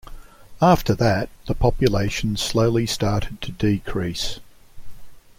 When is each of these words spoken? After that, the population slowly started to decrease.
After 0.63 0.95
that, 0.95 1.29
the 1.45 1.53
population 1.53 2.35
slowly 2.35 2.87
started 2.87 3.39
to 3.43 3.51
decrease. 3.51 4.39